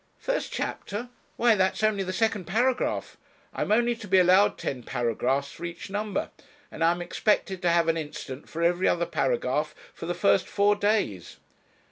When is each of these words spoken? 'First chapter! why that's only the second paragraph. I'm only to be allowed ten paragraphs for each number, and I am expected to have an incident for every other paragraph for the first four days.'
'First 0.17 0.51
chapter! 0.51 1.09
why 1.37 1.53
that's 1.53 1.83
only 1.83 2.01
the 2.01 2.11
second 2.11 2.45
paragraph. 2.45 3.17
I'm 3.53 3.71
only 3.71 3.95
to 3.97 4.07
be 4.07 4.17
allowed 4.17 4.57
ten 4.57 4.81
paragraphs 4.81 5.51
for 5.51 5.63
each 5.63 5.91
number, 5.91 6.31
and 6.71 6.83
I 6.83 6.89
am 6.89 7.03
expected 7.03 7.61
to 7.61 7.69
have 7.69 7.87
an 7.87 7.97
incident 7.97 8.49
for 8.49 8.63
every 8.63 8.87
other 8.87 9.05
paragraph 9.05 9.75
for 9.93 10.07
the 10.07 10.15
first 10.15 10.47
four 10.47 10.75
days.' 10.75 11.37